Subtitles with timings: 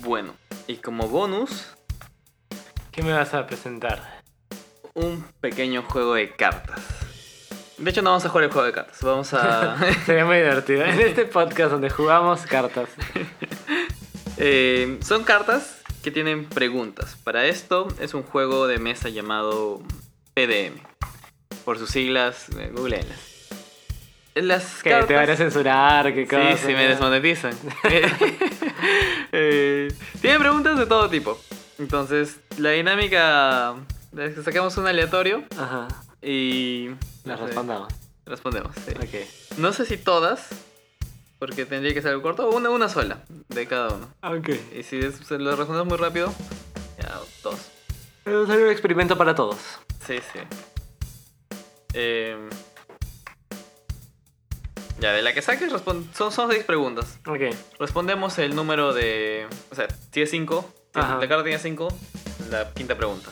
[0.00, 0.34] Bueno,
[0.66, 1.68] y como bonus,
[2.90, 4.20] ¿Qué me vas a presentar?
[4.94, 6.80] un pequeño juego de cartas.
[7.78, 8.98] De hecho, no vamos a jugar el juego de cartas.
[9.02, 9.78] Vamos a.
[10.06, 10.84] Sería muy divertido.
[10.84, 12.88] En este podcast donde jugamos cartas.
[14.42, 17.14] Eh, son cartas que tienen preguntas.
[17.24, 19.82] Para esto es un juego de mesa llamado
[20.32, 20.80] PDM.
[21.66, 23.18] Por sus siglas, eh, googleenlas.
[24.34, 26.60] Las Que te van a censurar, Sí, cosas.
[26.60, 27.52] sí, me desmonetizan.
[29.32, 31.38] Eh, tiene preguntas de todo tipo.
[31.78, 33.74] Entonces, la dinámica
[34.16, 35.86] es que sacamos un aleatorio Ajá.
[36.22, 36.88] y...
[37.24, 37.92] Las no sé, respondamos.
[38.26, 38.92] Respondemos, sí.
[38.96, 39.58] Ok.
[39.58, 40.48] No sé si todas,
[41.38, 43.18] porque tendría que ser algo corto, o una, una sola
[43.48, 44.08] de cada uno.
[44.22, 44.48] Ok.
[44.76, 46.32] Y si es- se lo respondemos muy rápido,
[47.00, 47.60] ya, dos.
[48.24, 49.58] Hacer un experimento para todos.
[50.06, 50.40] Sí, sí.
[51.92, 52.36] Eh,
[55.00, 57.18] ya, de la que saques, son, son seis preguntas.
[57.26, 57.40] Ok.
[57.78, 59.46] Respondemos el número de.
[59.70, 61.18] O sea, si es 5, Ajá.
[61.18, 61.88] la carta tiene 5,
[62.50, 63.30] la quinta pregunta.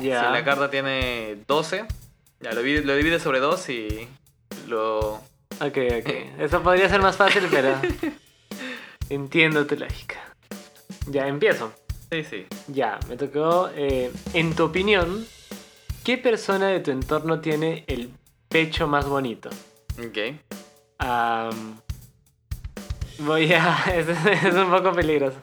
[0.00, 0.26] Ya.
[0.26, 1.86] Si la carta tiene 12,
[2.40, 4.08] ya lo divides, lo divides sobre 2 y
[4.68, 5.14] lo.
[5.60, 6.10] Ok, ok.
[6.38, 7.74] Eso podría ser más fácil, pero.
[9.08, 10.16] Entiendo tu lógica.
[11.06, 11.72] Ya, empiezo.
[12.12, 12.46] Sí, sí.
[12.68, 13.70] Ya, me tocó.
[13.74, 15.26] eh, en tu opinión,
[16.04, 18.10] ¿qué persona de tu entorno tiene el
[18.48, 19.48] pecho más bonito?
[19.98, 20.18] Ok.
[21.00, 21.76] Am,
[23.18, 23.76] voy a.
[23.94, 25.38] Es, es un poco peligroso.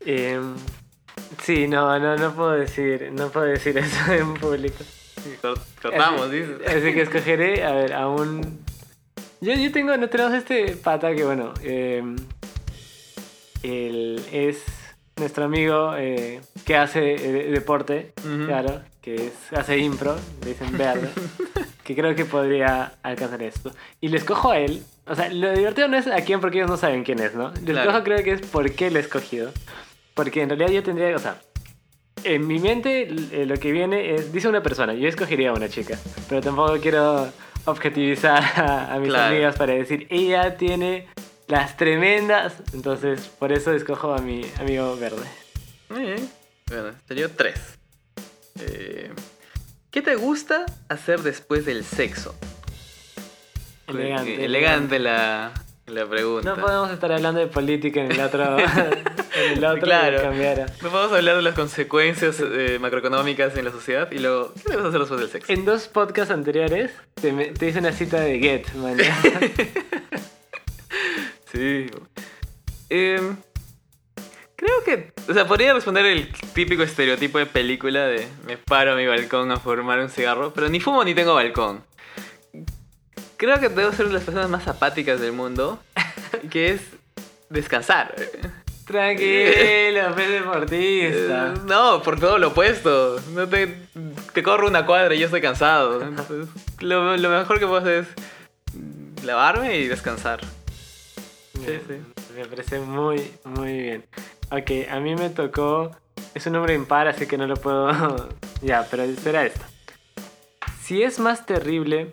[0.00, 0.54] Em,
[1.42, 3.10] sí, no, no, no puedo decir.
[3.12, 4.84] No puedo decir eso en público.
[5.42, 6.60] Cort- Cortamos, dices.
[6.66, 8.60] Así que escogeré, a ver, a un.
[9.40, 9.96] Yo, yo tengo.
[9.96, 11.52] No tenemos este pata que, bueno.
[11.62, 12.16] em,
[13.62, 14.62] él es
[15.16, 18.12] nuestro amigo eh, que hace eh, deporte,
[18.46, 21.10] claro, que es, hace impro, le dicen verde,
[21.86, 23.70] que creo que podría alcanzar esto.
[24.00, 26.68] Y le escojo a él, o sea, lo divertido no es a quién porque ellos
[26.70, 27.52] no saben quién es, ¿no?
[27.54, 27.80] Le Claro.
[27.90, 29.52] escojo creo que es por qué lo he escogido.
[30.14, 31.40] Porque en realidad yo tendría, o sea,
[32.24, 35.68] en mi mente eh, lo que viene es, dice una persona, yo escogería a una
[35.68, 35.96] chica,
[36.28, 37.28] pero tampoco quiero
[37.66, 39.32] objetivizar a, a mis Claro.
[39.34, 41.06] amigas para decir, ella tiene
[41.46, 45.26] las tremendas, entonces por eso escojo a mi amigo verde.
[45.90, 46.28] Muy bien.
[46.68, 47.54] Bueno, sería 3.
[49.90, 52.34] ¿Qué te gusta hacer después del sexo?
[53.86, 54.34] Elegante.
[54.34, 55.52] Eh, Elegante la,
[55.86, 56.54] la pregunta.
[56.54, 60.20] No podemos estar hablando de política en el otro, en el otro Claro.
[60.22, 60.66] cambiara.
[60.82, 64.74] No podemos hablar de las consecuencias eh, macroeconómicas en la sociedad y luego, ¿qué te
[64.74, 65.52] gusta hacer después del sexo?
[65.52, 68.96] En dos podcasts anteriores te, me- te hice una cita de Get, man.
[71.52, 71.86] Sí.
[72.90, 73.36] Em,
[74.66, 78.96] creo que, o sea, podría responder el típico estereotipo de película de me paro a
[78.96, 81.84] mi balcón a formar un cigarro, pero ni fumo ni tengo balcón.
[83.36, 85.78] Creo que debo ser una de las personas más apáticas del mundo,
[86.50, 86.80] que es
[87.50, 88.14] descansar.
[88.86, 89.26] Tranquilo,
[90.14, 91.54] fe Eh, deportista.
[91.66, 93.20] no, por todo lo opuesto.
[93.34, 93.74] No te,
[94.32, 96.00] te corro una cuadra y yo estoy cansado.
[96.02, 96.48] Entonces,
[96.80, 98.06] lo, lo mejor que puedo hacer
[99.18, 100.40] es lavarme y descansar.
[101.54, 101.94] Sí, sí.
[102.36, 104.04] Me parece muy, muy bien.
[104.50, 105.90] Ok, a mí me tocó.
[106.34, 108.28] Es un número impar, así que no lo puedo.
[108.62, 109.62] ya, pero será esto.
[110.82, 112.12] Si es más terrible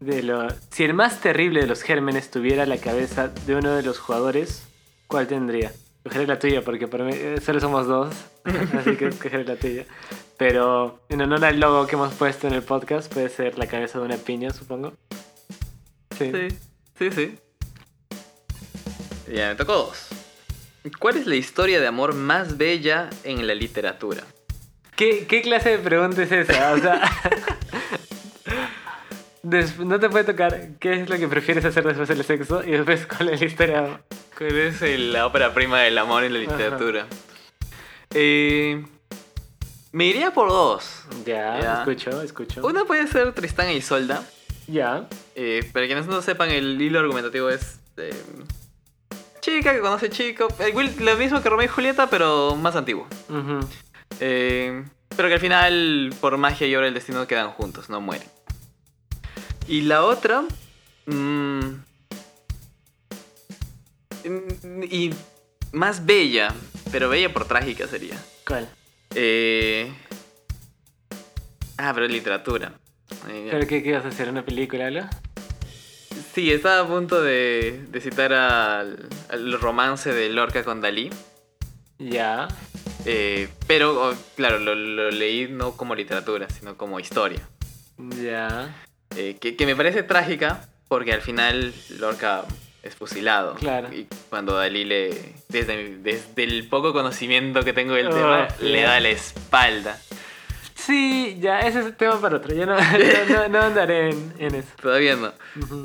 [0.00, 0.48] de lo.
[0.70, 4.66] Si el más terrible de los gérmenes tuviera la cabeza de uno de los jugadores,
[5.06, 5.72] ¿cuál tendría?
[6.04, 8.14] Escogeré la tuya, porque por mí eh, solo somos dos.
[8.78, 9.86] así que escogeré la tuya.
[10.36, 13.98] Pero en honor al logo que hemos puesto en el podcast, puede ser la cabeza
[13.98, 14.92] de una piña, supongo.
[16.18, 16.32] Sí.
[16.32, 16.48] Sí,
[16.98, 17.38] sí, sí.
[19.32, 20.19] Ya, me tocó dos.
[20.98, 24.24] ¿Cuál es la historia de amor más bella en la literatura?
[24.96, 26.72] ¿Qué, qué clase de pregunta es esa?
[26.72, 27.02] O sea,
[29.78, 33.06] no te puede tocar qué es lo que prefieres hacer después del sexo y después
[33.06, 34.00] cuál es la historia.
[34.36, 37.06] ¿Cuál es el- la ópera prima del amor en la literatura?
[38.14, 38.82] Eh,
[39.92, 41.04] me iría por dos.
[41.24, 41.78] Ya, Ya.
[41.80, 42.66] escucho, escucho.
[42.66, 44.22] Una puede ser Tristán e Isolda.
[44.66, 47.80] Ya, Eh, para quienes no sepan, el hilo argumentativo es...
[47.96, 48.12] eh,
[49.40, 50.48] chica que conoce chico.
[50.66, 53.06] Igual lo mismo que Romeo y Julieta, pero más antiguo.
[54.20, 54.84] Eh,
[55.16, 58.28] pero que al final, por magia y obra del destino, quedan juntos, no mueren.
[59.66, 60.42] Y la otra...
[61.06, 61.60] mm,
[64.24, 65.14] mm, y
[65.72, 66.52] más bella,
[66.90, 68.16] pero bella por trágica sería.
[68.46, 68.68] ¿cuál?
[69.14, 69.92] Eh,
[71.78, 72.72] ah, pero literatura.
[73.28, 74.28] Eh, ¿Pero qué, qué vas a hacer?
[74.28, 75.06] ¿Una película, algo?
[76.34, 81.10] Sí, estaba a punto de, de citar al, al romance de Lorca con Dalí.
[81.98, 82.48] Ya,
[83.04, 87.40] eh, pero, oh, claro, lo, lo leí no como literatura, sino como historia.
[88.22, 88.74] ya.
[89.16, 92.44] Eh, que, que me parece trágica porque al final Lorca
[92.84, 93.54] es fusilado.
[93.56, 93.92] Claro.
[93.92, 98.82] Y cuando Dalí le, desde, desde el poco conocimiento que tengo del Oh, tema, le
[98.82, 99.98] da la espalda.
[100.84, 102.54] Sí, ya, ese es tema para otro.
[102.54, 102.80] Yo no, no,
[103.28, 104.68] no- no andaré en, en eso.
[104.80, 105.32] Todavía no.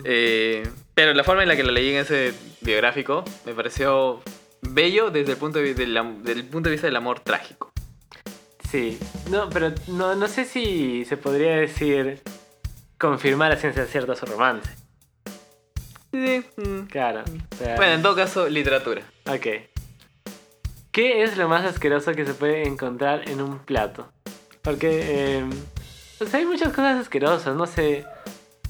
[0.03, 4.21] Eh, pero la forma en la que lo leí en ese biográfico me pareció
[4.61, 7.71] bello desde el punto de, del punto de vista del amor trágico.
[8.69, 8.97] Sí,
[9.29, 12.21] no, pero no, no sé si se podría decir
[12.97, 14.69] confirmar a ciencia cierta su romance.
[16.11, 16.81] Sí, mm.
[16.87, 17.23] Claro.
[17.51, 19.01] o sea, Bueno, en todo caso, literatura.
[19.27, 19.47] Ok.
[20.91, 24.09] ¿Qué es lo más asqueroso que se puede encontrar en un plato?
[24.65, 25.45] Porque eh,
[26.33, 28.03] hay muchas cosas asquerosas, no sé,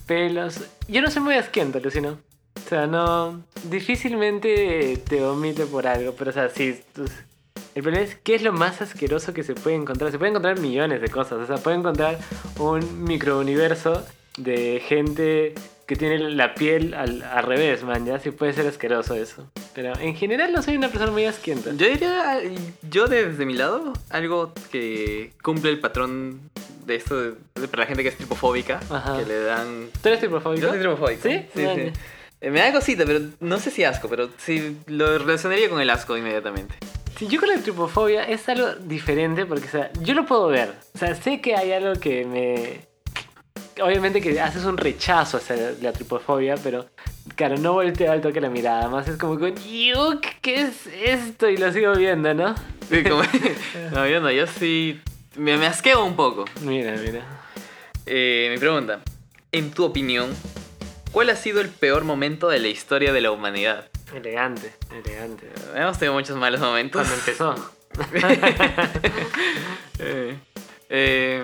[0.05, 0.59] pelos.
[0.89, 2.19] Yo no soy muy asquiento, Lucino.
[2.57, 3.41] O sea, no.
[3.63, 6.81] Difícilmente te vomite por algo, pero o sea, sí.
[6.93, 7.11] pues,
[7.75, 10.11] el problema es qué es lo más asqueroso que se puede encontrar.
[10.11, 11.39] Se puede encontrar millones de cosas.
[11.39, 12.19] O sea, puede encontrar
[12.59, 14.05] un microuniverso
[14.37, 15.55] de gente
[15.87, 18.05] que tiene la piel al, al revés, man.
[18.05, 19.49] Ya sí puede ser asqueroso eso.
[19.75, 21.71] Pero en general no soy una persona muy asquienta.
[21.75, 22.39] Yo diría,
[22.89, 26.39] yo desde mi lado, algo que cumple el patrón
[26.85, 29.17] de esto, de, de- para la gente que es tripofóbica, Ajá.
[29.19, 29.89] que le dan...
[30.01, 30.61] ¿Tú eres tripofóbico?
[30.61, 31.21] Yo soy tripofóbico.
[31.23, 31.45] ¿Sí?
[31.53, 31.91] Sí, Vale.
[32.41, 32.49] sí.
[32.49, 36.15] Me da cosita, pero no sé si asco, pero sí lo relacionaría con el asco
[36.15, 36.75] inmediatamente.
[37.17, 40.73] Sí, yo con la tripofobia es algo diferente porque, o sea, yo lo puedo ver.
[40.93, 42.81] O sea, sé que hay algo que me...
[43.83, 46.85] Obviamente que haces un rechazo hacia la tripofobia, pero
[47.35, 48.87] claro, no volteo al toque la mirada.
[48.89, 51.49] Más es como con, "Yuk, ¿qué es esto?
[51.49, 52.55] Y lo sigo viendo, ¿no?
[52.89, 53.23] Sí, como-
[53.93, 55.01] no, yo no, yo sí...
[55.35, 56.45] Me, me asqueo un poco.
[56.61, 57.21] Mira, mira.
[58.05, 59.01] Eh, mi pregunta,
[59.51, 60.33] en tu opinión,
[61.11, 63.89] ¿cuál ha sido el peor momento de la historia de la humanidad?
[64.13, 65.49] Elegante, elegante.
[65.75, 67.01] Hemos tenido muchos malos momentos.
[67.01, 67.71] Cuando empezó.
[69.99, 70.37] Eh,
[70.89, 71.43] eh,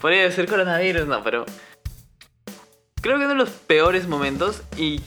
[0.00, 1.46] podría ser coronavirus, no, pero
[3.00, 5.00] creo que uno de los peores momentos y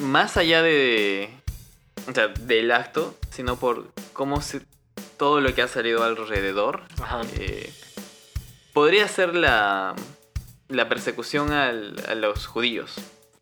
[0.00, 1.30] más allá de,
[2.08, 4.60] o sea, del acto, sino por cómo se,
[5.16, 7.22] todo lo que ha salido alrededor, Ajá.
[7.38, 7.72] eh,
[8.72, 9.94] podría ser la,
[10.68, 12.94] la persecución al- a los judíos.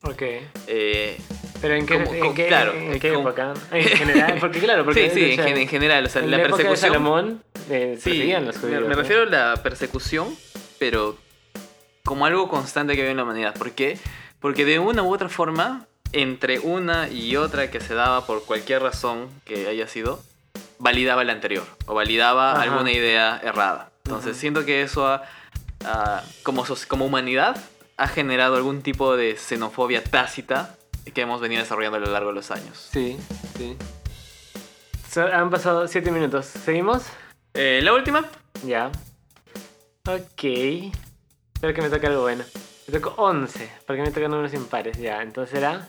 [0.03, 0.23] Ok.
[0.67, 1.19] Eh,
[1.61, 3.55] Pero ¿en qué, Como- en como- qué, claro, en qué como- época?
[3.73, 6.23] En general, porque claro, porque sí, sí, o en, sea, gen- en general, o sea,
[6.23, 6.93] en la, la época de persecución...
[6.93, 8.89] Salomón eh, Sí, los me- judíos.
[8.89, 10.37] me, refiero a la persecución,
[10.79, 11.17] pero
[12.05, 13.55] como algo constante que vive en la humanidad.
[13.57, 13.99] ¿Por qué?
[14.41, 18.83] Porque de una u otra forma, entre una y otra que se daba por cualquier
[18.83, 20.23] razón que haya sido,
[20.79, 22.63] validaba la anterior o validaba Ajá.
[22.63, 23.91] alguna idea errada.
[24.05, 25.23] Entonces siento que eso ha,
[25.85, 27.57] ha- como, como humanidad
[27.97, 30.75] ha generado algún tipo de xenofobia tácita
[31.15, 32.89] que hemos venido desarrollando a lo largo de los años.
[32.93, 33.17] Sí,
[33.57, 33.77] sí.
[35.33, 36.47] Han pasado 7 minutos.
[36.47, 37.03] ¿Seguimos?
[37.55, 38.27] Eh, la última,
[38.67, 38.91] Ya.
[40.07, 40.45] Ok.
[41.55, 42.45] Espero que me toque algo bueno.
[42.87, 44.99] Me tocó 11, porque me tocan números impares.
[44.99, 45.89] Ya, entonces era...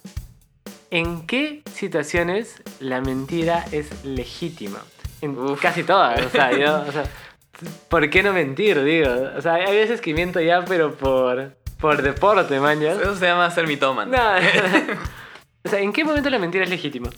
[0.92, 4.82] ¿En qué situaciones la mentira es legítima?
[5.22, 5.60] En Uf.
[5.62, 6.26] casi todas.
[6.26, 6.84] O sea, yo...
[6.88, 7.04] O sea,
[7.90, 8.82] ¿por qué no mentir?
[8.84, 9.10] Digo.
[9.38, 11.56] O sea, hay veces que miento ya, pero por...
[11.80, 12.94] Por deporte, man, ¿ya?
[12.94, 14.12] eso se llama ser mitómano.
[14.16, 14.18] No.
[15.66, 17.10] o sea, ¿en qué momento la mentira es legítima?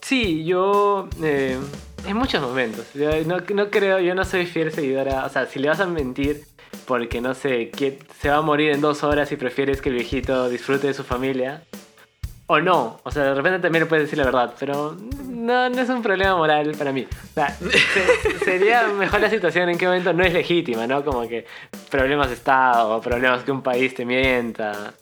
[0.00, 1.08] Sí, yo...
[1.22, 1.58] eh,
[2.06, 2.86] en muchos momentos.
[2.94, 5.24] Yo no, no creo, yo no soy fiel seguidora.
[5.24, 6.44] O sea, si le vas a mentir
[6.86, 9.96] porque, no sé, que se va a morir en dos horas y prefieres que el
[9.96, 11.62] viejito disfrute de su familia.
[12.46, 13.00] O no.
[13.04, 14.54] O sea, de repente también le puedes decir la verdad.
[14.58, 14.96] Pero
[15.26, 17.06] no, no es un problema moral para mí.
[18.44, 21.04] Sería mejor la situación en qué momento no es legítima, ¿no?
[21.04, 21.46] Como que
[21.90, 24.92] problemas de Estado, problemas que un país te mienta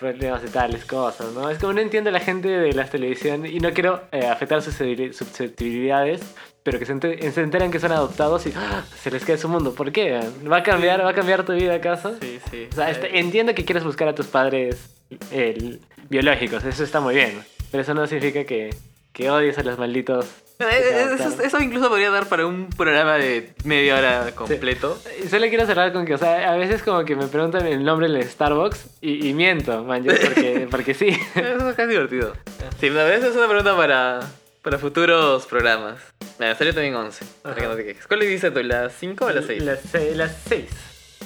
[0.00, 1.48] problemas de tales cosas, ¿no?
[1.50, 4.62] Es como no entiendo a la gente de las televisión y no quiero eh, afectar
[4.62, 6.22] sus susceptibili- susceptibilidades,
[6.62, 8.82] pero que se, enter- se enteran que son adoptados y ¡ah!
[9.02, 9.74] se les cae su mundo.
[9.74, 10.18] ¿Por qué?
[10.50, 12.16] ¿Va a cambiar, va a cambiar tu vida acaso?
[12.20, 12.66] Sí, sí.
[12.72, 14.90] O sea, este- entiendo que quieres buscar a tus padres
[15.30, 15.78] eh,
[16.08, 17.38] biológicos, eso está muy bien,
[17.70, 18.74] pero eso no significa que,
[19.12, 20.26] que odies a los malditos.
[21.20, 25.00] Eso, eso incluso podría dar para un programa de media hora completo.
[25.28, 28.06] Solo quiero cerrar con que, o sea, a veces como que me preguntan el nombre
[28.08, 31.08] en el Starbucks y, y miento, man, yo, porque, porque sí.
[31.34, 32.34] Eso es casi divertido.
[32.78, 34.20] Sí, la verdad es una pregunta para,
[34.62, 35.98] para futuros programas.
[36.38, 38.06] Me salió también 11, para que no te quejes.
[38.06, 39.62] ¿Cuál le dices tú, la 5 o la 6?
[39.62, 40.70] Las se- las seis.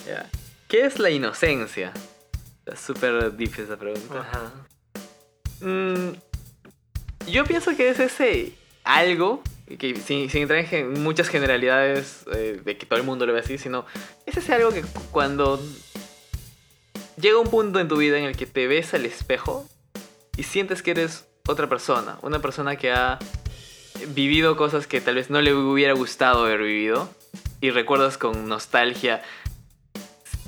[0.07, 0.27] Ya.
[0.69, 1.93] ¿Qué es la inocencia?
[2.65, 4.21] Está súper difícil esa pregunta.
[4.21, 4.53] Ajá.
[5.61, 6.13] Mm,
[7.29, 8.53] yo pienso que es ese
[8.85, 9.43] algo,
[9.79, 13.41] que sin, sin entrar en muchas generalidades eh, de que todo el mundo lo ve
[13.41, 13.87] así, sino
[14.27, 15.61] es ese algo que cu- cuando
[17.21, 19.67] llega un punto en tu vida en el que te ves al espejo
[20.37, 23.19] y sientes que eres otra persona, una persona que ha
[24.09, 27.09] vivido cosas que tal vez no le hubiera gustado haber vivido
[27.61, 29.23] y recuerdas con nostalgia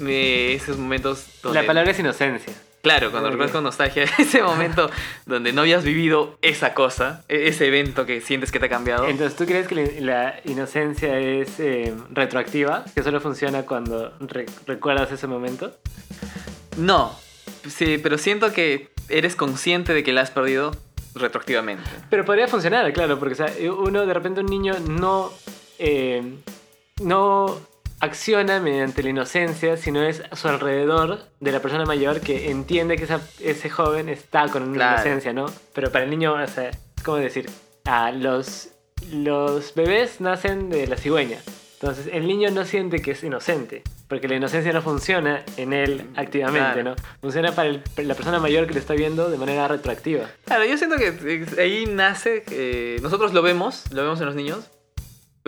[0.00, 1.60] eh, esos momentos donde...
[1.62, 2.52] La palabra es inocencia.
[2.86, 4.88] Claro, cuando recuerdas con nostalgia ese momento
[5.26, 9.08] donde no habías vivido esa cosa, e- ese evento que sientes que te ha cambiado.
[9.08, 12.84] Entonces, ¿tú crees que la, la inocencia es eh, retroactiva?
[12.94, 15.74] ¿Que solo funciona cuando re- recuerdas ese momento?
[16.76, 17.12] No,
[17.68, 20.70] sí, pero siento que eres consciente de que la has perdido
[21.16, 21.82] retroactivamente.
[22.08, 25.32] Pero podría funcionar, claro, porque o sea, uno, de repente, un niño no,
[25.80, 26.22] eh,
[27.02, 27.58] no
[28.00, 32.96] acciona mediante la inocencia, sino es a su alrededor de la persona mayor que entiende
[32.96, 34.94] que esa- ese joven está con una Claro.
[35.02, 35.46] inocencia, ¿no?
[35.74, 37.48] Pero para el niño, o sea, es como decir,
[37.86, 38.68] ah, los,
[39.10, 41.38] los bebés nacen de la cigüeña.
[41.80, 46.06] Entonces, el niño no siente que es inocente, porque la inocencia no funciona en él
[46.16, 46.90] activamente, Claro.
[46.90, 46.96] ¿no?
[47.20, 50.30] Funciona para, el- para la persona mayor que lo está viendo de manera retroactiva.
[50.46, 54.70] Claro, yo siento que ahí nace, eh, nosotros lo vemos, lo vemos en los niños,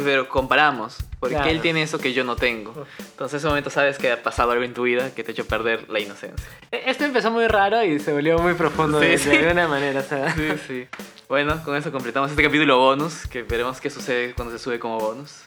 [0.02, 1.50] pero comparamos, porque Claro.
[1.50, 2.86] él tiene eso que yo no tengo.
[2.98, 5.32] Entonces en ese momento sabes que ha pasado algo en tu vida que te ha
[5.32, 6.46] hecho perder la inocencia.
[6.70, 9.28] Esto empezó muy raro y se volvió muy profundo Sí, de, sí.
[9.30, 10.00] de alguna manera.
[10.00, 10.86] O sea, Sí, sí.
[11.28, 14.98] Bueno, con eso completamos este capítulo bonus, que veremos qué sucede cuando se sube como
[14.98, 15.42] bonus.